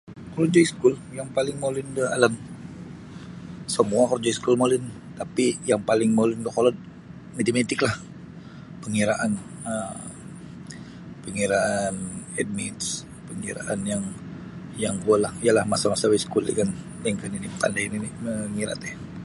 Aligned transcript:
Korojo 0.33 0.59
iskul 0.67 0.93
yang 1.17 1.29
paling 1.37 1.57
molin 1.63 1.87
da 1.97 2.03
alan 2.15 2.33
samua 3.75 4.03
korjo 4.11 4.29
iskul 4.33 4.55
molin 4.61 4.83
tapi 5.19 5.45
yang 5.69 5.81
paling 5.89 6.11
molin 6.19 6.39
kokolod 6.45 6.77
Matematiklah 7.37 7.95
panggiraan 8.81 9.31
um 9.71 9.97
pangiraan 11.23 11.95
add 12.41 12.49
math 12.57 12.87
pangiraan 13.27 13.79
yang 14.83 14.95
kuo 15.03 15.15
lah 15.23 15.33
iyalah 15.43 15.65
masa-masa 15.71 16.05
baiskul 16.11 16.43
ri 16.49 16.53
kan 16.59 16.69
lainkah 17.03 17.27
nini 17.31 17.47
pandai 17.61 17.85
nini 17.91 18.09
mengira 18.25 18.75
ti. 18.83 18.89